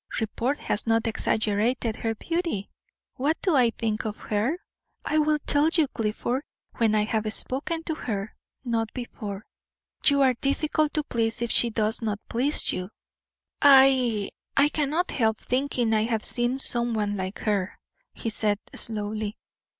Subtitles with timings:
[0.19, 2.71] Report has not exaggerated her beauty?"
[3.17, 4.57] "What do I think of her?
[5.05, 6.41] I will tell you, Clifford,
[6.77, 8.33] when I have spoken to her,
[8.65, 9.45] not before."
[10.03, 12.89] "You are difficult to please if she does not please you."
[13.61, 17.77] "I I cannot help thinking I have seen some one like her,"
[18.11, 19.37] he said, slowly.